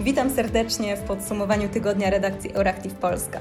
Witam 0.00 0.30
serdecznie 0.30 0.96
w 0.96 1.02
podsumowaniu 1.02 1.68
tygodnia 1.68 2.10
redakcji 2.10 2.54
Euractiv 2.54 2.94
Polska. 2.94 3.40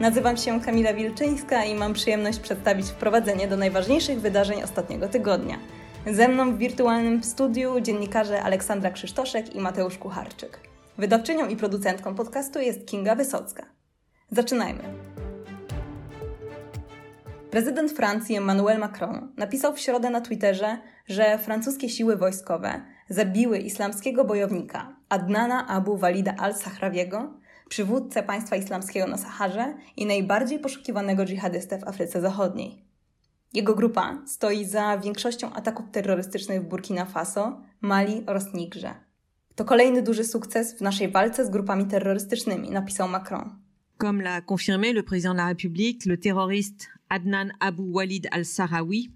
Nazywam 0.00 0.36
się 0.36 0.60
Kamila 0.60 0.94
Wilczyńska 0.94 1.64
i 1.64 1.74
mam 1.74 1.92
przyjemność 1.92 2.38
przedstawić 2.38 2.86
wprowadzenie 2.86 3.48
do 3.48 3.56
najważniejszych 3.56 4.20
wydarzeń 4.20 4.62
ostatniego 4.62 5.08
tygodnia. 5.08 5.58
Ze 6.06 6.28
mną 6.28 6.52
w 6.52 6.58
wirtualnym 6.58 7.24
studiu 7.24 7.80
dziennikarze 7.80 8.42
Aleksandra 8.42 8.90
Krzysztoszek 8.90 9.54
i 9.54 9.60
Mateusz 9.60 9.98
Kucharczyk. 9.98 10.60
Wydawczynią 10.98 11.48
i 11.48 11.56
producentką 11.56 12.14
podcastu 12.14 12.60
jest 12.60 12.86
Kinga 12.86 13.14
Wysocka. 13.14 13.66
Zaczynajmy. 14.30 14.82
Prezydent 17.50 17.92
Francji 17.92 18.36
Emmanuel 18.36 18.78
Macron 18.78 19.32
napisał 19.36 19.72
w 19.72 19.80
środę 19.80 20.10
na 20.10 20.20
Twitterze, 20.20 20.78
że 21.08 21.38
francuskie 21.38 21.88
siły 21.88 22.16
wojskowe 22.16 22.82
zabiły 23.08 23.58
islamskiego 23.58 24.24
bojownika 24.24 24.95
Adnana 25.08 25.66
Abu 25.66 25.96
Walida 25.96 26.34
al-Sahrawiego, 26.38 27.40
przywódcę 27.68 28.22
państwa 28.22 28.56
islamskiego 28.56 29.06
na 29.06 29.16
Saharze 29.16 29.74
i 29.96 30.06
najbardziej 30.06 30.58
poszukiwanego 30.58 31.24
dżihadystę 31.24 31.78
w 31.78 31.88
Afryce 31.88 32.20
Zachodniej. 32.20 32.84
Jego 33.54 33.74
grupa 33.74 34.22
stoi 34.26 34.64
za 34.64 34.98
większością 34.98 35.52
ataków 35.52 35.90
terrorystycznych 35.92 36.62
w 36.62 36.68
Burkina 36.68 37.04
Faso, 37.04 37.62
Mali 37.80 38.22
oraz 38.26 38.54
Nigrze. 38.54 38.94
To 39.54 39.64
kolejny 39.64 40.02
duży 40.02 40.24
sukces 40.24 40.78
w 40.78 40.80
naszej 40.80 41.08
walce 41.08 41.46
z 41.46 41.50
grupami 41.50 41.86
terrorystycznymi, 41.86 42.70
napisał 42.70 43.08
Macron. 43.08 43.50
Comme 43.98 44.22
l'a 44.22 44.42
confirmé 44.42 44.92
le 44.92 45.02
président 45.02 45.32
de 45.32 45.38
la 45.38 45.46
République, 45.46 46.06
le 46.06 46.18
terroriste 46.18 46.88
Adnan 47.08 47.52
Abu 47.60 47.92
Walid 47.92 48.28
al-Sahrawi, 48.30 49.10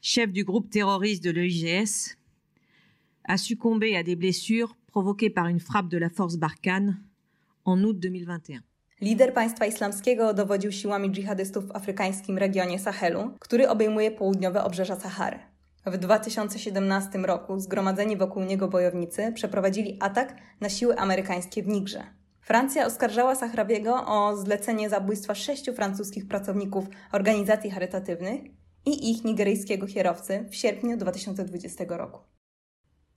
chef 0.00 0.32
du 0.32 0.44
groupe 0.44 0.70
terroriste 0.70 1.24
de 1.24 1.30
l'EIGS, 1.30 2.16
a 3.24 3.36
succombé 3.36 3.96
à 3.96 4.02
des 4.02 4.16
blessures 4.16 4.76
provoquées 4.90 5.30
par 5.30 5.46
une 5.46 5.60
frappe 5.60 5.88
de 5.88 5.98
la 5.98 6.10
force 6.10 6.36
Barkhane 6.36 6.96
en 7.64 7.84
août 7.84 7.98
2021. 7.98 8.62
Lider 9.00 9.34
państwa 9.34 9.66
islamskiego 9.66 10.34
dowodził 10.34 10.72
siłami 10.72 11.10
dżihadystów 11.10 11.68
w 11.68 11.76
afrykańskim 11.76 12.38
regionie 12.38 12.78
Sahelu, 12.78 13.30
który 13.40 13.68
obejmuje 13.68 14.10
południowe 14.10 14.64
obrzeża 14.64 15.00
Sahary. 15.00 15.38
W 15.86 15.98
2017 15.98 17.18
roku 17.18 17.60
zgromadzeni 17.60 18.16
wokół 18.16 18.44
niego 18.44 18.68
bojownicy 18.68 19.32
przeprowadzili 19.32 19.96
atak 20.00 20.36
na 20.60 20.68
siły 20.68 20.98
amerykańskie 20.98 21.62
w 21.62 21.68
Nigrze. 21.68 22.02
Francja 22.40 22.86
oskarżała 22.86 23.34
Sahrawiego 23.34 24.06
o 24.06 24.36
zlecenie 24.36 24.90
zabójstwa 24.90 25.34
sześciu 25.34 25.74
francuskich 25.74 26.28
pracowników 26.28 26.84
organizacji 27.12 27.70
charytatywnych 27.70 28.40
i 28.86 29.10
ich 29.10 29.24
nigeryjskiego 29.24 29.86
kierowcy 29.86 30.46
w 30.50 30.54
sierpniu 30.54 30.96
2020 30.96 31.84
roku. 31.88 32.20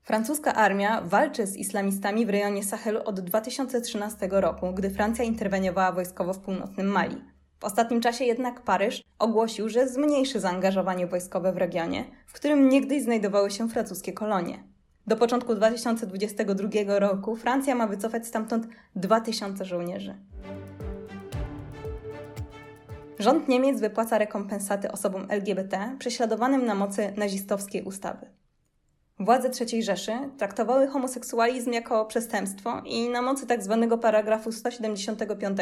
Francuska 0.03 0.53
armia 0.53 1.01
walczy 1.01 1.47
z 1.47 1.57
islamistami 1.57 2.25
w 2.25 2.29
rejonie 2.29 2.63
Sahelu 2.63 2.99
od 3.05 3.19
2013 3.19 4.27
roku, 4.31 4.73
gdy 4.73 4.89
Francja 4.89 5.25
interweniowała 5.25 5.91
wojskowo 5.91 6.33
w 6.33 6.39
północnym 6.39 6.87
Mali. 6.87 7.15
W 7.59 7.63
ostatnim 7.63 8.01
czasie 8.01 8.25
jednak 8.25 8.61
Paryż 8.61 9.03
ogłosił, 9.19 9.69
że 9.69 9.87
zmniejszy 9.87 10.39
zaangażowanie 10.39 11.07
wojskowe 11.07 11.53
w 11.53 11.57
regionie, 11.57 12.05
w 12.27 12.33
którym 12.33 12.69
niegdyś 12.69 13.03
znajdowały 13.03 13.51
się 13.51 13.69
francuskie 13.69 14.13
kolonie. 14.13 14.63
Do 15.07 15.17
początku 15.17 15.55
2022 15.55 16.99
roku 16.99 17.35
Francja 17.35 17.75
ma 17.75 17.87
wycofać 17.87 18.27
stamtąd 18.27 18.67
2000 18.95 19.65
żołnierzy. 19.65 20.15
Rząd 23.19 23.47
Niemiec 23.47 23.79
wypłaca 23.79 24.17
rekompensaty 24.17 24.91
osobom 24.91 25.25
LGBT 25.29 25.95
prześladowanym 25.99 26.65
na 26.65 26.75
mocy 26.75 27.13
nazistowskiej 27.17 27.83
ustawy. 27.83 28.32
Władze 29.19 29.49
III 29.61 29.83
Rzeszy 29.83 30.11
traktowały 30.37 30.87
homoseksualizm 30.87 31.71
jako 31.71 32.05
przestępstwo 32.05 32.81
i 32.85 33.09
na 33.09 33.21
mocy 33.21 33.47
tzw. 33.47 33.87
Tak 33.89 33.99
paragrafu 33.99 34.51
175 34.51 35.57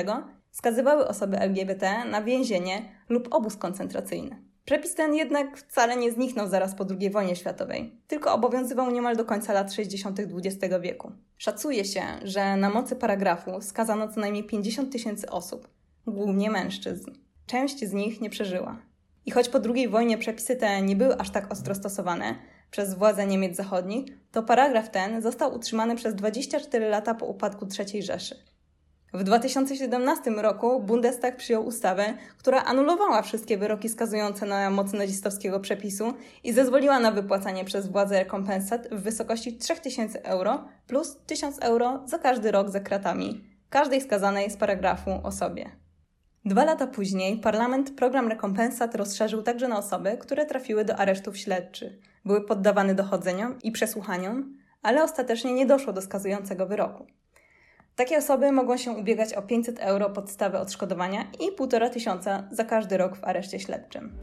skazywały 0.52 1.08
osoby 1.08 1.40
LGBT 1.40 2.06
na 2.06 2.22
więzienie 2.22 2.92
lub 3.10 3.28
obóz 3.34 3.58
koncentracyjny. 3.58 4.52
Przepis 4.66 4.96
ten 4.96 5.16
jednak 5.16 5.58
wcale 5.58 5.96
nie 5.98 6.12
zniknął 6.12 6.48
zaraz 6.48 6.76
po 6.76 6.86
II 7.00 7.10
wojnie 7.10 7.36
światowej, 7.36 8.02
tylko 8.08 8.34
obowiązywał 8.34 8.92
niemal 8.92 9.16
do 9.16 9.26
końca 9.26 9.54
lat 9.54 9.74
60. 9.74 10.20
XX 10.20 10.76
wieku. 10.82 11.12
Szacuje 11.38 11.86
się, 11.86 12.02
że 12.24 12.56
na 12.58 12.70
mocy 12.70 12.96
paragrafu 12.96 13.62
skazano 13.62 14.08
co 14.08 14.20
najmniej 14.20 14.44
50 14.44 14.92
tysięcy 14.92 15.30
osób, 15.30 15.68
głównie 16.08 16.52
mężczyzn. 16.52 17.12
Część 17.46 17.80
z 17.80 17.94
nich 17.94 18.22
nie 18.22 18.30
przeżyła. 18.30 18.82
I 19.26 19.32
choć 19.32 19.50
po 19.50 19.60
II 19.76 19.90
wojnie 19.90 20.18
przepisy 20.18 20.56
te 20.56 20.82
nie 20.82 20.96
były 20.96 21.18
aż 21.18 21.30
tak 21.30 21.52
ostro 21.52 21.76
stosowane, 21.76 22.36
przez 22.72 22.94
władze 22.94 23.28
Niemiec 23.28 23.56
Zachodnich, 23.58 24.06
to 24.32 24.44
paragraf 24.44 24.90
ten 24.90 25.22
został 25.22 25.56
utrzymany 25.56 25.96
przez 25.96 26.16
24 26.16 26.90
lata 26.90 27.16
po 27.16 27.26
upadku 27.26 27.68
III 27.80 28.04
Rzeszy. 28.04 28.36
W 29.14 29.24
2017 29.24 30.32
roku 30.32 30.80
Bundestag 30.80 31.38
przyjął 31.38 31.66
ustawę, 31.66 32.14
która 32.38 32.64
anulowała 32.64 33.22
wszystkie 33.22 33.58
wyroki 33.58 33.90
skazujące 33.90 34.46
na 34.46 34.70
mocy 34.70 34.96
nazistowskiego 34.96 35.60
przepisu 35.60 36.14
i 36.44 36.54
zezwoliła 36.54 37.00
na 37.00 37.12
wypłacanie 37.12 37.66
przez 37.66 37.88
władze 37.88 38.20
rekompensat 38.20 38.88
w 38.92 39.02
wysokości 39.02 39.58
3000 39.58 40.24
euro 40.24 40.64
plus 40.88 41.18
1000 41.26 41.60
euro 41.60 42.04
za 42.06 42.20
każdy 42.20 42.52
rok 42.52 42.70
za 42.70 42.80
kratami, 42.80 43.44
każdej 43.70 44.02
skazanej 44.02 44.52
z 44.52 44.58
paragrafu 44.58 45.12
osobie. 45.24 45.72
Dwa 46.46 46.66
lata 46.66 46.88
później 46.88 47.38
parlament 47.38 47.96
program 47.96 48.28
rekompensat 48.28 48.96
rozszerzył 48.96 49.44
także 49.44 49.68
na 49.68 49.78
osoby, 49.78 50.18
które 50.20 50.46
trafiły 50.46 50.86
do 50.86 50.96
aresztów 50.96 51.38
śledczych, 51.38 52.11
były 52.26 52.42
poddawane 52.42 52.96
dochodzeniom 52.96 53.60
i 53.64 53.72
przesłuchaniom, 53.72 54.58
ale 54.82 55.04
ostatecznie 55.04 55.54
nie 55.54 55.66
doszło 55.66 55.94
do 55.94 56.02
skazującego 56.02 56.66
wyroku. 56.66 57.06
Takie 57.96 58.18
osoby 58.18 58.52
mogą 58.52 58.78
się 58.78 58.92
ubiegać 58.92 59.34
o 59.34 59.42
500 59.42 59.80
euro 59.80 60.10
podstawy 60.10 60.58
odszkodowania 60.58 61.28
i 61.40 61.52
1,5 61.52 61.90
tysiąca 61.90 62.48
za 62.52 62.64
każdy 62.64 62.98
rok 62.98 63.16
w 63.16 63.24
areszcie 63.24 63.60
śledczym. 63.60 64.18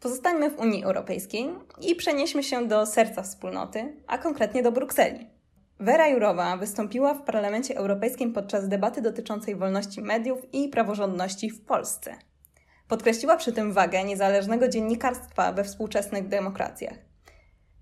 Pozostańmy 0.00 0.50
w 0.50 0.58
Unii 0.58 0.84
Europejskiej 0.84 1.48
i 1.80 1.94
przenieśmy 1.94 2.42
się 2.42 2.68
do 2.68 2.86
serca 2.86 3.22
wspólnoty, 3.22 3.96
a 4.06 4.18
konkretnie 4.18 4.62
do 4.62 4.72
Brukseli. 4.72 5.26
Wera 5.80 6.08
Jurowa 6.08 6.56
wystąpiła 6.56 7.14
w 7.14 7.22
Parlamencie 7.22 7.76
Europejskim 7.76 8.32
podczas 8.32 8.68
debaty 8.68 9.02
dotyczącej 9.02 9.56
wolności 9.56 10.02
mediów 10.02 10.38
i 10.52 10.68
praworządności 10.68 11.50
w 11.50 11.64
Polsce. 11.64 12.29
Podkreśliła 12.90 13.36
przy 13.36 13.52
tym 13.52 13.72
wagę 13.72 14.04
niezależnego 14.04 14.68
dziennikarstwa 14.68 15.52
we 15.52 15.64
współczesnych 15.64 16.28
demokracjach. 16.28 16.94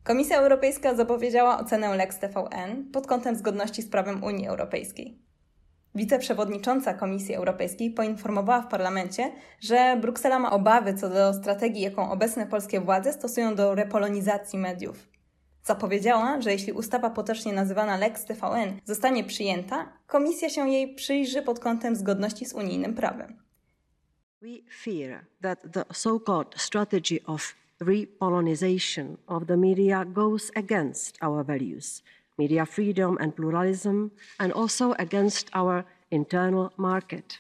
Komisja 0.05 0.39
Europejska 0.39 0.95
zapowiedziała 0.95 1.61
ocenę 1.61 1.97
Lex 1.97 2.19
TVN 2.19 2.91
pod 2.93 3.07
kątem 3.07 3.37
zgodności 3.37 3.83
z 3.83 3.89
prawem 3.89 4.25
Unii 4.25 4.49
Europejskiej. 4.49 5.19
Wiceprzewodnicząca 5.95 6.95
Komisji 6.95 7.35
Europejskiej 7.35 7.91
poinformowała 7.91 8.63
w 8.63 8.69
parlamencie, 8.69 9.33
że 9.61 9.97
Bruksela 10.01 10.39
ma 10.39 10.51
obawy 10.51 10.95
co 10.95 11.09
do 11.09 11.35
strategii, 11.35 11.83
jaką 11.83 12.11
obecne 12.11 12.47
polskie 12.47 12.81
władze 12.81 13.13
stosują 13.13 13.55
do 13.55 13.75
repolonizacji 13.75 14.59
mediów. 14.59 15.09
Zapowiedziała, 15.65 16.41
że 16.41 16.53
jeśli 16.53 16.73
ustawa 16.73 17.11
potocznie 17.11 17.53
nazywana 17.53 17.97
Lex 17.97 18.25
TVN 18.25 18.81
zostanie 18.85 19.25
przyjęta, 19.25 19.93
komisja 20.07 20.49
się 20.49 20.69
jej 20.69 20.95
przyjrzy 20.95 21.43
pod 21.43 21.61
kątem 21.61 21.97
zgodności 21.97 22.47
z 22.47 22.53
unijnym 22.53 22.95
prawem. 22.95 23.48
We 24.41 24.63
fear 24.71 25.27
that 25.41 25.73
the 25.73 25.85
so-called 25.91 26.55
strategy 26.57 27.21
of 27.27 27.57
repolonization 27.83 29.19
of 29.27 29.49
the 29.49 29.57
media 29.57 30.05
goes 30.05 30.53
against 30.55 31.19
our 31.21 31.43
values, 31.43 32.03
media 32.39 32.65
freedom 32.65 33.19
and 33.21 33.35
pluralism, 33.35 34.13
and 34.39 34.53
also 34.53 34.93
against 34.93 35.51
our 35.55 35.85
internal 36.13 36.73
market. 36.77 37.39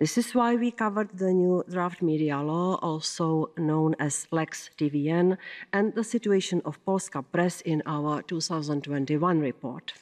This 0.00 0.18
is 0.18 0.34
why 0.34 0.56
we 0.56 0.72
covered 0.72 1.16
the 1.16 1.32
new 1.32 1.62
draft 1.70 2.02
media 2.02 2.40
law, 2.40 2.74
also 2.82 3.50
known 3.56 3.94
as 4.00 4.26
Lex 4.32 4.70
TVN, 4.76 5.38
and 5.72 5.94
the 5.94 6.02
situation 6.02 6.60
of 6.64 6.84
Polska 6.84 7.22
press 7.22 7.60
in 7.60 7.84
our 7.86 8.20
2021 8.22 9.38
report. 9.38 9.92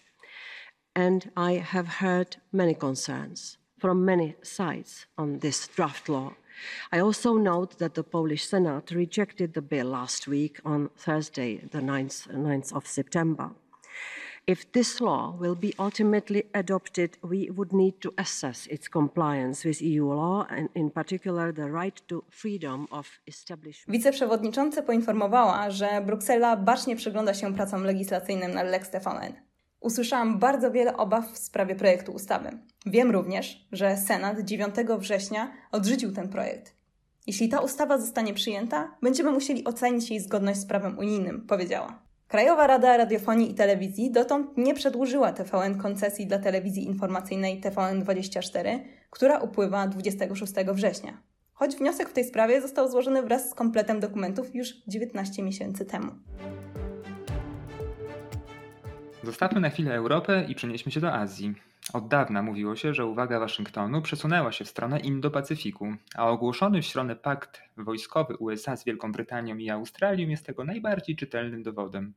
And 0.96 1.30
I 1.36 1.56
have 1.56 2.00
heard 2.00 2.36
many 2.50 2.72
concerns 2.72 3.58
from 3.82 4.04
many 4.04 4.36
sides 4.42 5.06
on 5.18 5.40
this 5.40 5.68
draft 5.76 6.08
law. 6.08 6.32
I 6.92 7.00
also 7.00 7.30
note 7.36 7.78
that 7.78 7.94
the 7.94 8.04
Polish 8.04 8.44
Senate 8.46 8.94
rejected 8.94 9.54
the 9.54 9.62
bill 9.62 9.88
last 9.88 10.28
week 10.28 10.60
on 10.64 10.90
Thursday, 10.96 11.60
the 11.72 11.80
9th, 11.80 12.28
9th 12.28 12.72
of 12.72 12.86
September. 12.86 13.50
If 14.46 14.72
this 14.72 15.00
law 15.00 15.34
will 15.40 15.56
be 15.56 15.72
ultimately 15.78 16.42
adopted, 16.54 17.10
we 17.22 17.50
would 17.50 17.72
need 17.72 18.00
to 18.00 18.12
assess 18.18 18.66
its 18.66 18.88
compliance 18.88 19.68
with 19.68 19.82
EU 19.82 20.06
law 20.12 20.46
and 20.50 20.68
in 20.74 20.90
particular 20.90 21.52
the 21.52 21.68
right 21.70 22.00
to 22.08 22.24
freedom 22.30 22.86
of 22.90 23.06
establishment. 23.26 23.98
Wiceprzewodnicząca 23.98 24.82
poinformowała, 24.82 25.70
że 25.70 26.02
Bruksela 26.06 26.56
bacznie 26.56 26.96
przygląda 26.96 27.34
się 27.34 27.54
pracom 27.54 27.84
legislacyjnym 27.84 28.54
nad 28.54 28.66
Lex. 28.66 28.90
Usłyszałam 29.82 30.38
bardzo 30.38 30.70
wiele 30.70 30.96
obaw 30.96 31.32
w 31.32 31.38
sprawie 31.38 31.74
projektu 31.74 32.12
ustawy. 32.12 32.58
Wiem 32.86 33.10
również, 33.10 33.66
że 33.72 33.96
Senat 33.96 34.40
9 34.40 34.74
września 34.98 35.52
odrzucił 35.72 36.12
ten 36.12 36.28
projekt. 36.28 36.74
Jeśli 37.26 37.48
ta 37.48 37.60
ustawa 37.60 37.98
zostanie 37.98 38.34
przyjęta, 38.34 38.96
będziemy 39.02 39.32
musieli 39.32 39.64
ocenić 39.64 40.10
jej 40.10 40.20
zgodność 40.20 40.60
z 40.60 40.66
prawem 40.66 40.98
unijnym, 40.98 41.46
powiedziała. 41.46 42.02
Krajowa 42.28 42.66
Rada 42.66 42.96
Radiofonii 42.96 43.50
i 43.50 43.54
Telewizji 43.54 44.10
dotąd 44.10 44.56
nie 44.56 44.74
przedłużyła 44.74 45.32
TVN 45.32 45.78
koncesji 45.78 46.26
dla 46.26 46.38
telewizji 46.38 46.84
informacyjnej 46.84 47.60
TVN24, 47.60 48.78
która 49.10 49.38
upływa 49.38 49.86
26 49.86 50.52
września. 50.72 51.22
Choć 51.52 51.76
wniosek 51.76 52.08
w 52.08 52.12
tej 52.12 52.24
sprawie 52.24 52.60
został 52.62 52.90
złożony 52.90 53.22
wraz 53.22 53.50
z 53.50 53.54
kompletem 53.54 54.00
dokumentów 54.00 54.54
już 54.54 54.74
19 54.86 55.42
miesięcy 55.42 55.84
temu. 55.84 56.12
Zostawmy 59.24 59.60
na 59.60 59.70
chwilę 59.70 59.94
Europę 59.94 60.44
i 60.48 60.54
przenieśmy 60.54 60.92
się 60.92 61.00
do 61.00 61.12
Azji. 61.12 61.54
Od 61.92 62.08
dawna 62.08 62.42
mówiło 62.42 62.76
się, 62.76 62.94
że 62.94 63.06
uwaga 63.06 63.40
Waszyngtonu 63.40 64.02
przesunęła 64.02 64.52
się 64.52 64.64
w 64.64 64.68
stronę 64.68 64.98
Indo-Pacyfiku, 64.98 65.96
a 66.14 66.28
ogłoszony 66.28 66.82
w 66.82 66.86
środę 66.86 67.16
pakt 67.16 67.62
wojskowy 67.76 68.36
USA 68.36 68.76
z 68.76 68.84
Wielką 68.84 69.12
Brytanią 69.12 69.56
i 69.56 69.70
Australią 69.70 70.28
jest 70.28 70.46
tego 70.46 70.64
najbardziej 70.64 71.16
czytelnym 71.16 71.62
dowodem. 71.62 72.14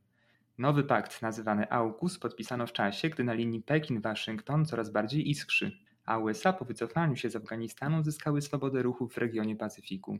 Nowy 0.58 0.84
pakt, 0.84 1.22
nazywany 1.22 1.70
AUKUS, 1.70 2.18
podpisano 2.18 2.66
w 2.66 2.72
czasie, 2.72 3.08
gdy 3.08 3.24
na 3.24 3.32
linii 3.32 3.62
Pekin-Waszyngton 3.62 4.64
coraz 4.64 4.90
bardziej 4.90 5.30
iskrzy, 5.30 5.78
a 6.04 6.18
USA 6.18 6.52
po 6.52 6.64
wycofaniu 6.64 7.16
się 7.16 7.30
z 7.30 7.36
Afganistanu 7.36 8.02
zyskały 8.02 8.42
swobodę 8.42 8.82
ruchu 8.82 9.08
w 9.08 9.18
regionie 9.18 9.56
Pacyfiku. 9.56 10.18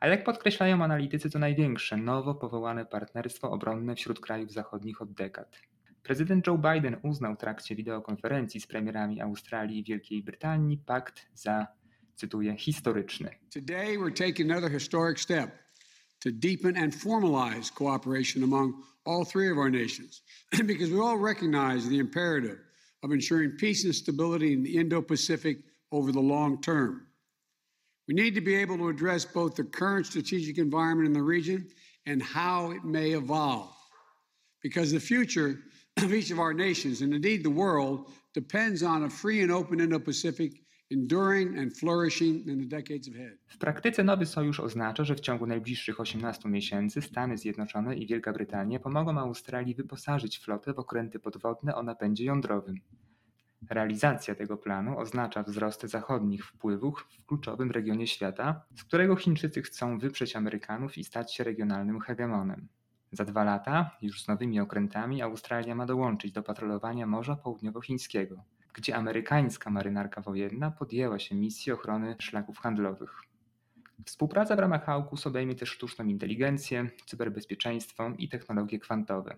A 0.00 0.08
jak 0.08 0.24
podkreślają 0.24 0.84
analitycy, 0.84 1.30
to 1.30 1.38
największe 1.38 1.96
nowo 1.96 2.34
powołane 2.34 2.86
partnerstwo 2.86 3.50
obronne 3.50 3.94
wśród 3.94 4.20
krajów 4.20 4.52
zachodnich 4.52 5.02
od 5.02 5.12
dekad. 5.12 5.60
Prezydent 6.02 6.46
Joe 6.46 6.58
Biden 6.58 6.96
uznał 7.02 7.34
w 7.34 7.38
trakcie 7.38 7.76
wideokonferencji 7.76 8.60
z 8.60 8.66
premierami 8.66 9.20
Australii 9.20 9.78
i 9.78 9.84
Wielkiej 9.84 10.22
Brytanii 10.22 10.78
pakt 10.78 11.26
za, 11.34 11.66
cytuję, 12.14 12.56
historyczny. 12.56 13.30
Today 13.50 13.98
we're 13.98 14.26
taking 14.26 14.50
another 14.50 14.72
historic 14.72 15.20
step 15.20 15.50
to 16.20 16.30
deepen 16.32 16.76
and 16.76 16.94
formalize 16.94 17.72
cooperation 17.74 18.44
among 18.44 18.74
all 19.04 19.24
three 19.24 19.52
of 19.52 19.58
our 19.58 19.70
nations 19.70 20.22
because 20.66 20.90
we 20.90 21.00
all 21.00 21.18
recognize 21.18 21.88
the 21.88 21.98
imperative 21.98 22.58
of 23.02 23.12
ensuring 23.12 23.50
peace 23.56 23.84
and 23.84 23.94
stability 23.94 24.52
in 24.52 24.62
the 24.62 24.76
Indo-Pacific 24.76 25.58
over 25.92 26.12
the 26.12 26.20
long 26.20 26.60
term. 26.60 27.06
We 28.08 28.14
need 28.14 28.34
to 28.34 28.40
be 28.40 28.56
able 28.56 28.78
to 28.78 28.88
address 28.88 29.24
both 29.24 29.54
the 29.54 29.64
current 29.64 30.06
strategic 30.06 30.58
environment 30.58 31.06
in 31.06 31.12
the 31.12 31.22
region 31.22 31.68
and 32.06 32.22
how 32.22 32.70
it 32.70 32.84
may 32.84 33.10
evolve 33.10 33.77
because 34.62 34.92
the 34.92 35.00
future 35.00 35.58
of 35.96 36.12
each 36.12 36.30
of 36.30 36.38
our 36.38 36.54
nations, 36.54 37.02
and 37.02 37.12
indeed 37.14 37.42
the 37.42 37.54
world, 37.54 38.10
depends 38.34 38.82
on 38.82 39.04
a 39.04 39.10
free 39.10 39.42
and 39.42 39.52
open 39.52 39.80
Indo 39.80 40.00
Pacific 40.00 40.52
enduring 40.90 41.58
and 41.58 41.76
flourishing 41.76 42.48
in 42.48 42.58
the 42.58 42.76
decades 42.76 43.08
ahead. 43.08 43.38
W 43.46 43.58
praktyce 43.58 44.04
nowy 44.04 44.26
sojusz 44.26 44.60
oznacza, 44.60 45.04
że 45.04 45.14
w 45.14 45.20
ciągu 45.20 45.46
najbliższych 45.46 46.00
18 46.00 46.48
miesięcy 46.48 47.02
Stany 47.02 47.38
Zjednoczone 47.38 47.96
i 47.96 48.06
Wielka 48.06 48.32
Brytania 48.32 48.80
pomogą 48.80 49.18
Australii 49.18 49.74
wyposażyć 49.74 50.38
flotę 50.38 50.74
w 50.74 50.78
okręty 50.78 51.18
podwodne 51.18 51.74
o 51.74 51.82
napędzie 51.82 52.24
jądrowym. 52.24 52.76
Realizacja 53.70 54.34
tego 54.34 54.56
planu 54.56 54.98
oznacza 54.98 55.42
wzrost 55.42 55.82
zachodnich 55.82 56.46
wpływów 56.46 57.06
w 57.10 57.26
kluczowym 57.26 57.70
regionie 57.70 58.06
świata, 58.06 58.62
z 58.76 58.84
którego 58.84 59.16
Chińczycy 59.16 59.62
chcą 59.62 59.98
wyprzeć 59.98 60.36
Amerykanów 60.36 60.98
i 60.98 61.04
stać 61.04 61.34
się 61.34 61.44
regionalnym 61.44 62.00
hegemonem. 62.00 62.68
Za 63.12 63.24
dwa 63.24 63.44
lata, 63.44 63.90
już 64.02 64.22
z 64.22 64.28
nowymi 64.28 64.60
okrętami, 64.60 65.22
Australia 65.22 65.74
ma 65.74 65.86
dołączyć 65.86 66.32
do 66.32 66.42
patrolowania 66.42 67.06
Morza 67.06 67.36
Południowochińskiego, 67.36 68.44
gdzie 68.74 68.96
amerykańska 68.96 69.70
marynarka 69.70 70.20
wojenna 70.20 70.70
podjęła 70.70 71.18
się 71.18 71.34
misji 71.34 71.72
ochrony 71.72 72.16
szlaków 72.18 72.58
handlowych. 72.58 73.20
Współpraca 74.04 74.56
w 74.56 74.58
ramach 74.58 74.88
AUKUS 74.88 75.26
obejmie 75.26 75.54
też 75.54 75.68
sztuczną 75.68 76.06
inteligencję, 76.06 76.90
cyberbezpieczeństwo 77.06 78.12
i 78.18 78.28
technologie 78.28 78.78
kwantowe. 78.78 79.36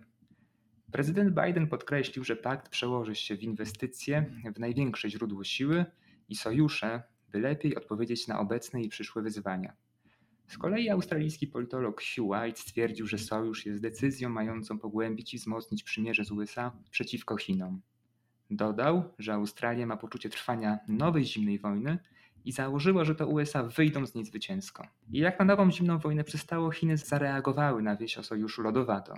Prezydent 0.93 1.35
Biden 1.35 1.67
podkreślił, 1.67 2.25
że 2.25 2.37
pakt 2.37 2.69
przełoży 2.69 3.15
się 3.15 3.37
w 3.37 3.43
inwestycje 3.43 4.27
w 4.55 4.59
największe 4.59 5.11
źródło 5.11 5.45
siły 5.45 5.85
i 6.29 6.37
sojusze, 6.37 7.03
by 7.29 7.41
lepiej 7.41 7.77
odpowiedzieć 7.77 8.29
na 8.29 8.41
obecne 8.41 8.83
i 8.83 8.89
przyszłe 8.89 9.23
wyzwania. 9.23 9.77
Z 10.51 10.59
kolei 10.59 10.91
australijski 10.91 11.47
politolog 11.47 12.03
Hugh 12.03 12.31
White 12.31 12.61
stwierdził, 12.61 13.07
że 13.07 13.19
sojusz 13.19 13.67
jest 13.67 13.83
decyzją 13.83 14.29
mającą 14.29 14.79
pogłębić 14.79 15.35
i 15.35 15.39
wzmocnić 15.39 15.83
przymierze 15.83 16.25
z 16.25 16.31
USA 16.31 16.73
przeciwko 16.91 17.37
Chinom. 17.37 17.81
Dodał, 18.51 19.15
że 19.19 19.35
Australia 19.35 19.87
ma 19.87 19.97
poczucie 19.97 20.31
trwania 20.31 20.79
nowej 20.89 21.25
zimnej 21.25 21.59
wojny 21.59 21.99
i 22.45 22.53
założyła, 22.53 23.05
że 23.05 23.15
to 23.15 23.27
USA 23.27 23.63
wyjdą 23.63 24.07
z 24.07 24.15
niej 24.15 24.25
zwycięsko. 24.25 24.87
I 25.13 25.19
jak 25.19 25.39
na 25.39 25.45
nową 25.45 25.71
zimną 25.71 25.99
wojnę 25.99 26.25
przystało, 26.25 26.71
Chiny 26.71 26.97
zareagowały 26.97 27.83
na 27.83 27.97
wieś 27.97 28.19
o 28.19 28.23
sojuszu 28.23 28.63
lodowato. 28.63 29.15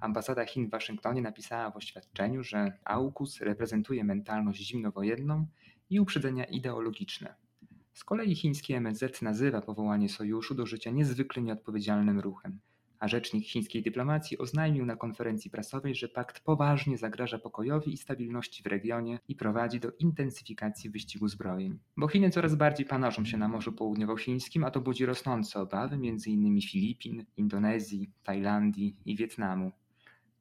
Ambasada 0.00 0.46
Chin 0.46 0.66
w 0.66 0.70
Waszyngtonie 0.70 1.22
napisała 1.22 1.70
w 1.70 1.76
oświadczeniu, 1.76 2.42
że 2.42 2.78
AUKUS 2.84 3.40
reprezentuje 3.40 4.04
mentalność 4.04 4.62
zimnowojenną 4.62 5.46
i 5.90 6.00
uprzedzenia 6.00 6.44
ideologiczne. 6.44 7.34
Z 7.92 8.04
kolei 8.04 8.34
chiński 8.34 8.74
MSZ 8.74 9.22
nazywa 9.22 9.60
powołanie 9.60 10.08
sojuszu 10.08 10.54
do 10.54 10.66
życia 10.66 10.90
niezwykle 10.90 11.42
nieodpowiedzialnym 11.42 12.20
ruchem, 12.20 12.60
a 12.98 13.08
rzecznik 13.08 13.46
chińskiej 13.46 13.82
dyplomacji 13.82 14.38
oznajmił 14.38 14.86
na 14.86 14.96
konferencji 14.96 15.50
prasowej, 15.50 15.94
że 15.94 16.08
pakt 16.08 16.40
poważnie 16.40 16.98
zagraża 16.98 17.38
pokojowi 17.38 17.92
i 17.92 17.96
stabilności 17.96 18.62
w 18.62 18.66
regionie 18.66 19.18
i 19.28 19.36
prowadzi 19.36 19.80
do 19.80 19.92
intensyfikacji 19.98 20.90
wyścigu 20.90 21.28
zbrojeń. 21.28 21.78
Bo 21.96 22.08
Chiny 22.08 22.30
coraz 22.30 22.54
bardziej 22.54 22.86
panoszą 22.86 23.24
się 23.24 23.36
na 23.36 23.48
Morzu 23.48 23.72
Południowochińskim, 23.72 24.64
a 24.64 24.70
to 24.70 24.80
budzi 24.80 25.06
rosnące 25.06 25.60
obawy 25.60 25.94
m.in. 25.94 26.60
Filipin, 26.60 27.24
Indonezji, 27.36 28.10
Tajlandii 28.22 28.96
i 29.04 29.16
Wietnamu. 29.16 29.72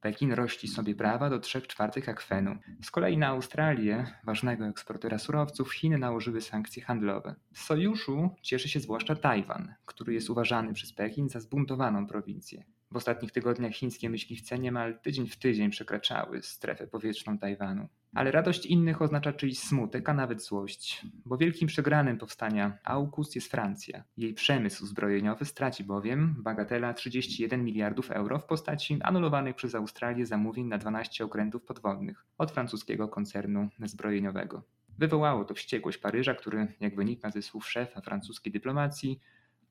Pekin 0.02 0.34
rości 0.34 0.68
sobie 0.68 0.96
prawa 0.96 1.30
do 1.30 1.40
3 1.40 1.62
czwartych 1.62 2.10
akwenu. 2.10 2.58
Z 2.84 2.92
kolei 2.92 3.18
na 3.18 3.28
Australię, 3.28 4.06
ważnego 4.24 4.66
eksportera 4.66 5.18
surowców, 5.18 5.74
Chiny 5.74 5.98
nałożyły 5.98 6.42
sankcje 6.42 6.84
handlowe. 6.84 7.36
Z 7.54 7.62
sojuszu 7.62 8.30
cieszy 8.42 8.70
się 8.70 8.80
zwłaszcza 8.80 9.16
Tajwan, 9.16 9.74
który 9.86 10.14
jest 10.14 10.30
uważany 10.30 10.74
przez 10.74 10.94
Pekin 10.94 11.30
za 11.30 11.40
zbuntowaną 11.40 12.08
prowincję. 12.08 12.64
W 12.92 12.96
ostatnich 12.96 13.32
tygodniach 13.32 13.74
chińskie 13.74 14.10
myśliwce 14.10 14.60
niemal 14.60 15.00
tydzień 15.00 15.28
w 15.28 15.38
tydzień 15.38 15.70
przekraczały 15.70 16.42
strefę 16.42 16.88
powietrzną 16.88 17.38
Tajwanu. 17.38 17.88
Ale 18.14 18.32
radość 18.32 18.66
innych 18.66 19.02
oznacza 19.02 19.34
czyjś 19.34 19.60
smutek, 19.60 20.10
a 20.10 20.14
nawet 20.14 20.44
złość, 20.44 21.06
bo 21.26 21.38
wielkim 21.38 21.68
przegranym 21.68 22.18
powstania 22.18 22.78
AUKUS 22.84 23.36
jest 23.36 23.52
Francja. 23.52 24.04
Jej 24.18 24.34
przemysł 24.34 24.86
zbrojeniowy 24.86 25.46
straci 25.46 25.84
bowiem 25.84 26.36
bagatela 26.38 26.94
31 26.94 27.66
miliardów 27.66 28.12
euro 28.12 28.40
w 28.40 28.46
postaci 28.46 29.00
anulowanych 29.04 29.56
przez 29.56 29.76
Australię 29.76 30.26
zamówień 30.26 30.68
na 30.68 30.78
12 30.78 31.26
okrętów 31.26 31.64
podwodnych 31.64 32.26
od 32.38 32.52
francuskiego 32.52 33.08
koncernu 33.08 33.70
zbrojeniowego. 33.80 34.64
Wywołało 34.98 35.46
to 35.46 35.54
wściekłość 35.54 35.98
Paryża, 35.98 36.34
który, 36.34 36.68
jak 36.80 36.96
wynika 36.96 37.32
ze 37.32 37.42
słów 37.42 37.70
szefa 37.70 38.02
francuskiej 38.02 38.54
dyplomacji, 38.54 39.20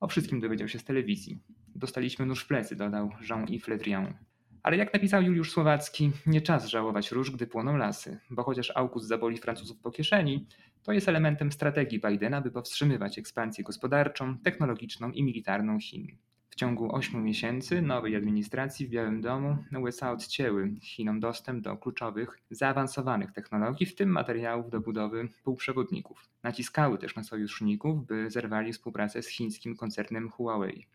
o 0.00 0.08
wszystkim 0.08 0.40
dowiedział 0.40 0.68
się 0.68 0.78
z 0.78 0.84
telewizji. 0.84 1.38
Dostaliśmy 1.74 2.26
nóż 2.26 2.44
w 2.44 2.46
plecy, 2.46 2.76
dodał 2.76 3.10
Jean-Yves 3.30 3.68
Le 3.68 3.76
Drian. 3.78 4.14
Ale 4.62 4.76
jak 4.76 4.94
napisał 4.94 5.22
Juliusz 5.22 5.52
Słowacki, 5.52 6.12
nie 6.26 6.40
czas 6.40 6.66
żałować 6.66 7.10
róż, 7.10 7.30
gdy 7.30 7.46
płoną 7.46 7.76
lasy, 7.76 8.18
bo 8.30 8.42
chociaż 8.42 8.72
AUKUS 8.74 9.04
zaboli 9.04 9.38
Francuzów 9.38 9.78
po 9.78 9.90
kieszeni, 9.90 10.46
to 10.82 10.92
jest 10.92 11.08
elementem 11.08 11.52
strategii 11.52 12.00
Bidena, 12.00 12.40
by 12.40 12.50
powstrzymywać 12.50 13.18
ekspansję 13.18 13.64
gospodarczą, 13.64 14.38
technologiczną 14.38 15.10
i 15.10 15.22
militarną 15.22 15.78
Chin. 15.80 16.06
W 16.50 16.54
ciągu 16.54 16.96
8 16.96 17.24
miesięcy 17.24 17.82
nowej 17.82 18.16
administracji 18.16 18.86
w 18.86 18.90
Białym 18.90 19.20
Domu 19.20 19.56
USA 19.82 20.12
odcięły 20.12 20.74
Chinom 20.80 21.20
dostęp 21.20 21.64
do 21.64 21.76
kluczowych, 21.76 22.38
zaawansowanych 22.50 23.32
technologii, 23.32 23.86
w 23.86 23.94
tym 23.94 24.08
materiałów 24.08 24.70
do 24.70 24.80
budowy 24.80 25.28
półprzewodników. 25.44 26.28
Naciskały 26.42 26.98
też 26.98 27.16
na 27.16 27.24
sojuszników, 27.24 28.06
by 28.06 28.30
zerwali 28.30 28.72
współpracę 28.72 29.22
z 29.22 29.28
chińskim 29.28 29.76
koncernem 29.76 30.30
Huawei. 30.30 30.86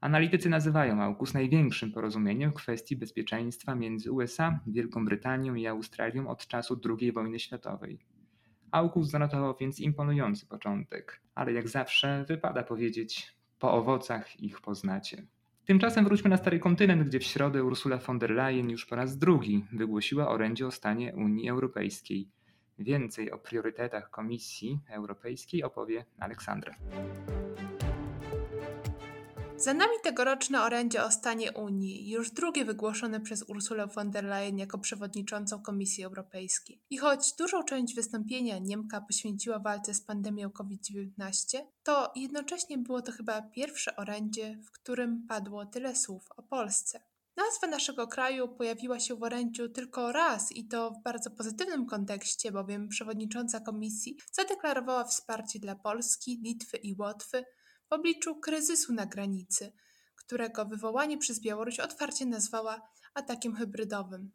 Analitycy 0.00 0.48
nazywają 0.48 1.02
AUKUS 1.02 1.34
największym 1.34 1.92
porozumieniem 1.92 2.50
w 2.50 2.54
kwestii 2.54 2.96
bezpieczeństwa 2.96 3.74
między 3.74 4.12
USA, 4.12 4.60
Wielką 4.66 5.04
Brytanią 5.04 5.54
i 5.54 5.66
Australią 5.66 6.28
od 6.28 6.46
czasu 6.46 6.80
II 7.00 7.12
wojny 7.12 7.38
światowej. 7.38 7.98
AUKUS 8.70 9.08
zanotował 9.08 9.56
więc 9.60 9.80
imponujący 9.80 10.46
początek, 10.46 11.20
ale 11.34 11.52
jak 11.52 11.68
zawsze 11.68 12.24
wypada 12.28 12.62
powiedzieć, 12.62 13.36
po 13.58 13.72
owocach 13.72 14.40
ich 14.40 14.60
poznacie. 14.60 15.26
Tymczasem 15.64 16.04
wróćmy 16.04 16.30
na 16.30 16.36
stary 16.36 16.58
kontynent, 16.58 17.02
gdzie 17.02 17.20
w 17.20 17.24
środę 17.24 17.64
Ursula 17.64 17.96
von 17.96 18.18
der 18.18 18.30
Leyen 18.30 18.70
już 18.70 18.86
po 18.86 18.96
raz 18.96 19.18
drugi 19.18 19.64
wygłosiła 19.72 20.28
orędzie 20.28 20.66
o 20.66 20.70
stanie 20.70 21.14
Unii 21.14 21.48
Europejskiej. 21.48 22.28
Więcej 22.78 23.30
o 23.30 23.38
priorytetach 23.38 24.10
Komisji 24.10 24.80
Europejskiej 24.90 25.62
opowie 25.62 26.04
Aleksandra. 26.18 26.74
Za 29.58 29.74
nami 29.74 29.92
tegoroczne 30.02 30.62
orędzie 30.62 31.04
o 31.04 31.10
stanie 31.10 31.52
Unii, 31.52 32.10
już 32.10 32.30
drugie 32.30 32.64
wygłoszone 32.64 33.20
przez 33.20 33.42
Ursulę 33.48 33.86
von 33.86 34.10
der 34.10 34.24
Leyen 34.24 34.58
jako 34.58 34.78
przewodniczącą 34.78 35.62
Komisji 35.62 36.04
Europejskiej. 36.04 36.82
I 36.90 36.98
choć 36.98 37.32
dużą 37.38 37.62
część 37.62 37.94
wystąpienia 37.94 38.58
Niemka 38.58 39.00
poświęciła 39.00 39.58
walce 39.58 39.94
z 39.94 40.00
pandemią 40.00 40.50
COVID-19, 40.50 41.58
to 41.82 42.12
jednocześnie 42.16 42.78
było 42.78 43.02
to 43.02 43.12
chyba 43.12 43.42
pierwsze 43.42 43.96
orędzie, 43.96 44.58
w 44.66 44.70
którym 44.70 45.26
padło 45.28 45.66
tyle 45.66 45.96
słów 45.96 46.26
o 46.36 46.42
Polsce. 46.42 47.00
Nazwa 47.36 47.66
naszego 47.66 48.06
kraju 48.06 48.48
pojawiła 48.48 49.00
się 49.00 49.14
w 49.14 49.22
orędziu 49.22 49.68
tylko 49.68 50.12
raz 50.12 50.52
i 50.52 50.68
to 50.68 50.90
w 50.90 51.02
bardzo 51.02 51.30
pozytywnym 51.30 51.86
kontekście, 51.86 52.52
bowiem 52.52 52.88
przewodnicząca 52.88 53.60
komisji 53.60 54.16
zadeklarowała 54.32 55.04
wsparcie 55.04 55.58
dla 55.58 55.74
Polski, 55.74 56.40
Litwy 56.42 56.76
i 56.76 56.94
Łotwy 56.98 57.44
w 57.90 57.92
obliczu 57.92 58.40
kryzysu 58.40 58.92
na 58.92 59.06
granicy, 59.06 59.72
którego 60.16 60.64
wywołanie 60.64 61.18
przez 61.18 61.40
Białoruś 61.40 61.80
otwarcie 61.80 62.26
nazwała 62.26 62.88
atakiem 63.14 63.56
hybrydowym. 63.56 64.30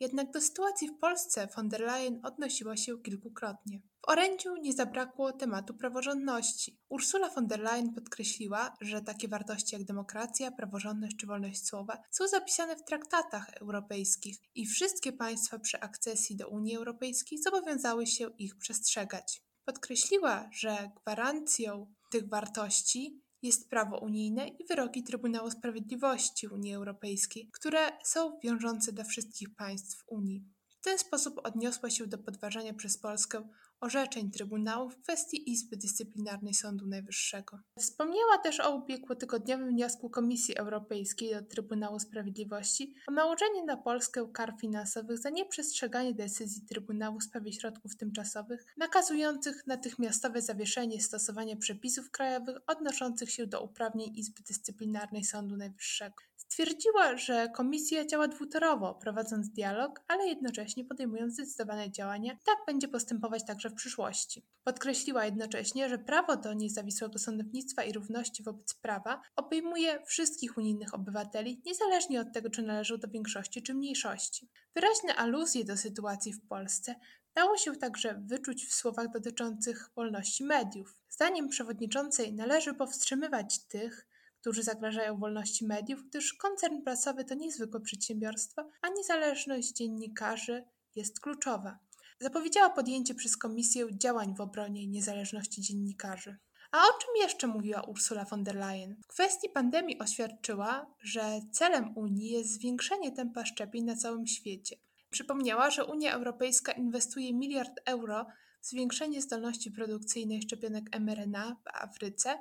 Jednak 0.00 0.30
do 0.30 0.40
sytuacji 0.40 0.88
w 0.88 0.98
Polsce 0.98 1.48
von 1.56 1.68
der 1.68 1.80
Leyen 1.80 2.20
odnosiła 2.22 2.76
się 2.76 2.98
kilkukrotnie. 2.98 3.80
W 3.80 4.08
orędziu 4.08 4.56
nie 4.56 4.72
zabrakło 4.72 5.32
tematu 5.32 5.74
praworządności. 5.74 6.78
Ursula 6.88 7.30
von 7.30 7.46
der 7.46 7.60
Leyen 7.60 7.94
podkreśliła, 7.94 8.76
że 8.80 9.02
takie 9.02 9.28
wartości 9.28 9.74
jak 9.74 9.84
demokracja, 9.84 10.50
praworządność 10.50 11.16
czy 11.16 11.26
wolność 11.26 11.66
słowa 11.66 12.02
są 12.10 12.28
zapisane 12.28 12.76
w 12.76 12.84
traktatach 12.84 13.50
europejskich 13.60 14.38
i 14.54 14.66
wszystkie 14.66 15.12
państwa 15.12 15.58
przy 15.58 15.80
akcesji 15.80 16.36
do 16.36 16.48
Unii 16.48 16.76
Europejskiej 16.76 17.38
zobowiązały 17.42 18.06
się 18.06 18.30
ich 18.38 18.58
przestrzegać. 18.58 19.42
Podkreśliła, 19.64 20.48
że 20.52 20.90
gwarancją 21.02 21.94
tych 22.14 22.28
wartości 22.28 23.22
jest 23.42 23.70
prawo 23.70 23.98
unijne 23.98 24.48
i 24.48 24.64
wyroki 24.64 25.02
Trybunału 25.02 25.50
Sprawiedliwości 25.50 26.46
Unii 26.46 26.74
Europejskiej, 26.74 27.50
które 27.52 27.78
są 28.04 28.38
wiążące 28.42 28.92
dla 28.92 29.04
wszystkich 29.04 29.54
państw 29.54 30.04
Unii. 30.06 30.44
W 30.80 30.84
ten 30.84 30.98
sposób 30.98 31.40
odniosła 31.44 31.90
się 31.90 32.06
do 32.06 32.18
podważania 32.18 32.74
przez 32.74 32.98
Polskę 32.98 33.48
orzeczeń 33.80 34.30
Trybunału 34.30 34.90
w 34.90 35.02
kwestii 35.02 35.50
Izby 35.50 35.76
Dyscyplinarnej 35.76 36.54
Sądu 36.54 36.86
Najwyższego. 36.86 37.58
Wspomniała 37.78 38.38
też 38.38 38.60
o 38.60 38.76
ubiegłotygodniowym 38.76 39.68
wniosku 39.68 40.10
Komisji 40.10 40.56
Europejskiej 40.56 41.34
do 41.34 41.42
Trybunału 41.42 41.98
Sprawiedliwości 41.98 42.94
o 43.08 43.12
nałożenie 43.12 43.64
na 43.64 43.76
Polskę 43.76 44.28
kar 44.32 44.54
finansowych 44.60 45.18
za 45.18 45.30
nieprzestrzeganie 45.30 46.14
decyzji 46.14 46.66
Trybunału 46.66 47.18
w 47.18 47.24
sprawie 47.24 47.52
środków 47.52 47.96
tymczasowych 47.96 48.66
nakazujących 48.76 49.66
natychmiastowe 49.66 50.42
zawieszenie 50.42 51.00
stosowania 51.00 51.56
przepisów 51.56 52.10
krajowych 52.10 52.56
odnoszących 52.66 53.30
się 53.30 53.46
do 53.46 53.62
uprawnień 53.62 54.16
Izby 54.16 54.42
Dyscyplinarnej 54.42 55.24
Sądu 55.24 55.56
Najwyższego. 55.56 56.16
Stwierdziła, 56.36 57.16
że 57.16 57.48
komisja 57.48 58.06
działa 58.06 58.28
dwutorowo, 58.28 58.94
prowadząc 58.94 59.50
dialog, 59.50 60.00
ale 60.08 60.26
jednocześnie 60.26 60.84
podejmując 60.84 61.34
zdecydowane 61.34 61.90
działania. 61.90 62.32
Tak 62.44 62.56
będzie 62.66 62.88
postępować 62.88 63.46
także 63.46 63.63
w 63.70 63.74
przyszłości. 63.74 64.46
Podkreśliła 64.64 65.24
jednocześnie, 65.24 65.88
że 65.88 65.98
prawo 65.98 66.36
do 66.36 66.52
niezawisłego 66.52 67.18
sądownictwa 67.18 67.84
i 67.84 67.92
równości 67.92 68.42
wobec 68.42 68.74
prawa 68.74 69.22
obejmuje 69.36 70.02
wszystkich 70.06 70.58
unijnych 70.58 70.94
obywateli, 70.94 71.62
niezależnie 71.66 72.20
od 72.20 72.32
tego, 72.32 72.50
czy 72.50 72.62
należą 72.62 72.98
do 72.98 73.08
większości 73.08 73.62
czy 73.62 73.74
mniejszości. 73.74 74.48
Wyraźne 74.74 75.14
aluzje 75.16 75.64
do 75.64 75.76
sytuacji 75.76 76.32
w 76.32 76.46
Polsce 76.48 76.94
dało 77.34 77.56
się 77.56 77.76
także 77.76 78.22
wyczuć 78.26 78.66
w 78.66 78.74
słowach 78.74 79.10
dotyczących 79.12 79.90
wolności 79.96 80.44
mediów. 80.44 80.96
Zdaniem 81.08 81.48
przewodniczącej 81.48 82.34
należy 82.34 82.74
powstrzymywać 82.74 83.58
tych, 83.58 84.06
którzy 84.40 84.62
zagrażają 84.62 85.18
wolności 85.18 85.66
mediów, 85.66 86.04
gdyż 86.08 86.34
koncern 86.34 86.82
prasowy 86.82 87.24
to 87.24 87.34
niezwykłe 87.34 87.80
przedsiębiorstwo, 87.80 88.68
a 88.82 88.88
niezależność 88.88 89.72
dziennikarzy 89.72 90.64
jest 90.96 91.20
kluczowa. 91.20 91.78
Zapowiedziała 92.20 92.70
podjęcie 92.70 93.14
przez 93.14 93.36
Komisję 93.36 93.86
działań 93.92 94.34
w 94.36 94.40
obronie 94.40 94.86
niezależności 94.86 95.62
dziennikarzy. 95.62 96.36
A 96.72 96.78
o 96.78 96.98
czym 96.98 97.10
jeszcze 97.22 97.46
mówiła 97.46 97.82
Ursula 97.82 98.24
von 98.24 98.44
der 98.44 98.56
Leyen? 98.56 98.96
W 99.02 99.06
kwestii 99.06 99.48
pandemii 99.48 99.98
oświadczyła, 99.98 100.94
że 101.00 101.40
celem 101.52 101.96
Unii 101.96 102.30
jest 102.30 102.52
zwiększenie 102.52 103.12
tempa 103.12 103.44
szczepień 103.44 103.84
na 103.84 103.96
całym 103.96 104.26
świecie. 104.26 104.76
Przypomniała, 105.10 105.70
że 105.70 105.84
Unia 105.84 106.12
Europejska 106.12 106.72
inwestuje 106.72 107.34
miliard 107.34 107.80
euro 107.84 108.26
w 108.60 108.66
zwiększenie 108.66 109.22
zdolności 109.22 109.70
produkcyjnej 109.70 110.42
szczepionek 110.42 111.00
mRNA 111.00 111.56
w 111.64 111.68
Afryce 111.68 112.38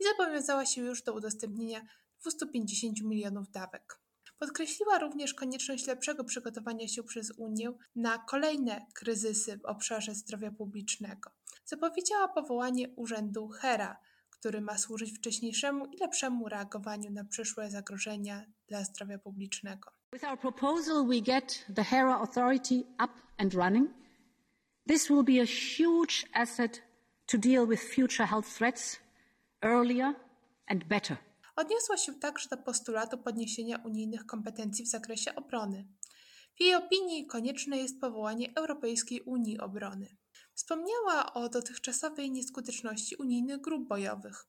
i 0.00 0.04
zobowiązała 0.04 0.66
się 0.66 0.82
już 0.82 1.02
do 1.02 1.14
udostępnienia 1.14 1.80
250 2.20 3.02
milionów 3.02 3.50
dawek. 3.50 4.03
Podkreśliła 4.38 4.98
również 4.98 5.34
konieczność 5.34 5.86
lepszego 5.86 6.24
przygotowania 6.24 6.88
się 6.88 7.02
przez 7.02 7.32
Unię 7.38 7.72
na 7.96 8.18
kolejne 8.18 8.86
kryzysy 8.94 9.58
w 9.58 9.64
obszarze 9.64 10.14
zdrowia 10.14 10.50
publicznego. 10.50 11.30
Zapowiedziała 11.64 12.28
powołanie 12.28 12.88
urzędu 12.88 13.48
HERA, 13.48 13.96
który 14.30 14.60
ma 14.60 14.78
służyć 14.78 15.18
wcześniejszemu 15.18 15.86
i 15.86 15.96
lepszemu 15.96 16.48
reagowaniu 16.48 17.10
na 17.10 17.24
przyszłe 17.24 17.70
zagrożenia 17.70 18.44
dla 18.68 18.84
zdrowia 18.84 19.18
publicznego. 19.18 19.90
With 20.12 20.24
our 20.24 20.38
proposal 20.38 21.06
we 21.06 21.20
get 21.20 21.66
the 21.74 21.84
HERA 21.84 22.14
authority 22.14 22.74
up 23.04 23.12
and 23.38 23.54
running. 23.54 23.90
This 24.88 25.08
will 25.10 25.24
be 25.24 25.42
a 25.42 25.46
huge 25.46 26.26
asset 26.34 26.82
to 27.26 27.38
deal 27.38 27.66
with 27.66 27.80
future 27.82 28.26
health 28.26 28.56
threats 28.56 28.98
earlier 29.62 30.14
and 30.66 30.84
better. 30.84 31.16
Odniosła 31.56 31.96
się 31.96 32.14
także 32.14 32.48
do 32.48 32.56
postulatu 32.56 33.18
podniesienia 33.18 33.82
unijnych 33.84 34.26
kompetencji 34.26 34.84
w 34.84 34.88
zakresie 34.88 35.34
obrony. 35.34 35.88
W 36.56 36.60
jej 36.60 36.74
opinii 36.74 37.26
konieczne 37.26 37.76
jest 37.78 38.00
powołanie 38.00 38.52
Europejskiej 38.56 39.20
Unii 39.20 39.58
Obrony. 39.58 40.16
Wspomniała 40.54 41.32
o 41.32 41.48
dotychczasowej 41.48 42.30
nieskuteczności 42.30 43.16
unijnych 43.16 43.60
grup 43.60 43.88
bojowych. 43.88 44.46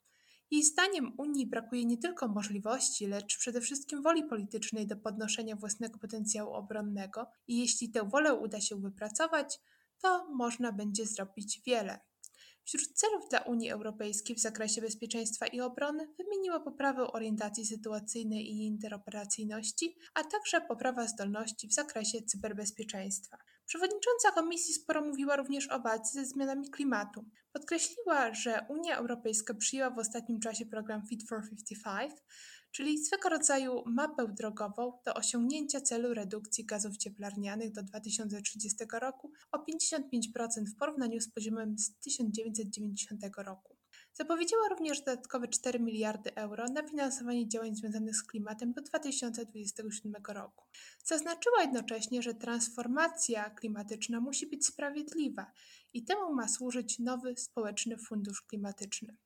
Jej 0.52 0.64
zdaniem 0.64 1.14
Unii 1.18 1.48
brakuje 1.48 1.86
nie 1.86 1.98
tylko 1.98 2.28
możliwości, 2.28 3.08
lecz 3.08 3.38
przede 3.38 3.62
wszystkim 3.62 4.02
woli 4.02 4.24
politycznej 4.24 4.88
do 4.88 4.98
podnoszenia 4.98 5.56
własnego 5.56 6.00
potencjału 6.00 6.54
obronnego 6.54 7.28
i 7.48 7.60
jeśli 7.60 7.92
tę 7.92 8.10
wolę 8.10 8.34
uda 8.34 8.62
się 8.62 8.76
wypracować, 8.82 9.60
to 10.02 10.30
można 10.30 10.72
będzie 10.72 11.06
zrobić 11.06 11.62
wiele. 11.66 12.00
Wśród 12.66 12.94
celów 12.94 13.30
dla 13.30 13.40
Unii 13.40 13.72
Europejskiej 13.72 14.36
w 14.36 14.40
zakresie 14.40 14.82
bezpieczeństwa 14.82 15.48
i 15.48 15.62
obrony 15.62 16.08
wymieniła 16.18 16.60
poprawę 16.60 17.08
orientacji 17.12 17.66
sytuacyjnej 17.66 18.48
i 18.48 18.66
interoperacyjności, 18.66 19.98
a 20.14 20.24
także 20.24 20.62
poprawa 20.62 21.08
zdolności 21.08 21.68
w 21.68 21.74
zakresie 21.74 22.22
cyberbezpieczeństwa. 22.22 23.38
Przewodnicząca 23.66 24.32
Komisji 24.32 24.74
sporo 24.74 25.02
mówiła 25.02 25.36
również 25.36 25.72
o 25.72 25.80
walce 25.80 26.14
ze 26.14 26.26
zmianami 26.26 26.70
klimatu. 26.70 27.26
Podkreśliła, 27.54 28.34
że 28.34 28.66
Unia 28.70 28.98
Europejska 28.98 29.54
przyjęła 29.54 29.90
w 29.90 30.00
ostatnim 30.00 30.40
czasie 30.40 30.66
program 30.66 31.08
Fit 31.08 31.30
for 31.30 31.42
55, 31.50 32.12
czyli 32.76 33.06
swego 33.06 33.30
rodzaju 33.30 33.84
mapę 33.86 34.28
drogową 34.28 35.00
do 35.06 35.14
osiągnięcia 35.14 35.82
celu 35.82 36.14
redukcji 36.14 36.66
gazów 36.66 36.98
cieplarnianych 36.98 37.72
do 37.72 37.84
2030 37.84 38.78
roku 39.02 39.32
o 39.52 39.58
55% 39.58 40.02
w 40.66 40.76
porównaniu 40.76 41.22
z 41.22 41.30
poziomem 41.32 41.78
z 41.78 42.00
1990 42.00 43.22
roku. 43.38 43.78
Zapowiedziała 44.14 44.70
również 44.70 45.00
dodatkowe 45.00 45.48
4 45.48 45.80
miliardy 45.80 46.36
euro 46.36 46.66
na 46.66 46.88
finansowanie 46.88 47.48
działań 47.48 47.76
związanych 47.76 48.16
z 48.16 48.24
klimatem 48.24 48.74
do 48.74 48.82
2027 48.82 50.14
roku. 50.28 50.66
Zaznaczyła 51.06 51.62
jednocześnie, 51.62 52.22
że 52.22 52.34
transformacja 52.34 53.50
klimatyczna 53.50 54.20
musi 54.20 54.48
być 54.48 54.66
sprawiedliwa 54.66 55.52
i 55.94 56.06
temu 56.06 56.34
ma 56.34 56.48
służyć 56.48 57.00
nowy 57.00 57.38
społeczny 57.38 57.98
fundusz 57.98 58.42
klimatyczny. 58.42 59.18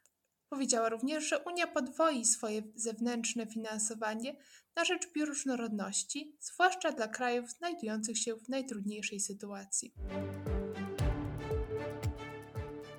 Powiedziała 0.50 0.90
również, 0.90 1.30
że 1.30 1.40
Unia 1.40 1.68
podwoi 1.68 2.26
swoje 2.26 2.62
zewnętrzne 2.76 3.48
finansowanie 3.48 4.36
na 4.76 4.86
rzecz 4.86 5.14
bioróżnorodności, 5.14 6.38
zwłaszcza 6.40 6.92
dla 6.92 7.08
krajów 7.08 7.50
znajdujących 7.50 8.18
się 8.18 8.36
w 8.36 8.50
najtrudniejszej 8.50 9.20
sytuacji. 9.20 9.94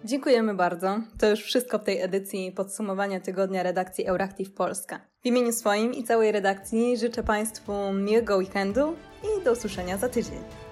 Dziękujemy 0.04 0.54
bardzo. 0.54 1.00
To 1.18 1.30
już 1.30 1.40
wszystko 1.40 1.78
w 1.78 1.84
tej 1.84 2.00
edycji 2.00 2.52
podsumowania 2.52 3.20
tygodnia 3.20 3.62
redakcji 3.62 4.06
Euractiv 4.06 4.54
Polska. 4.54 5.00
W 5.22 5.26
imieniu 5.26 5.52
swoim 5.52 5.94
i 5.94 6.04
całej 6.04 6.32
redakcji 6.32 6.96
życzę 6.96 7.22
Państwu 7.22 7.92
miłego 7.92 8.36
weekendu 8.36 8.96
i 9.22 9.44
do 9.44 9.52
usłyszenia 9.52 9.98
za 9.98 10.08
tydzień. 10.08 10.69